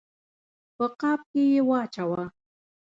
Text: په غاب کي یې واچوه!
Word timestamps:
په 0.75 0.85
غاب 0.97 1.19
کي 1.31 1.43
یې 1.51 1.61
واچوه! 1.69 2.23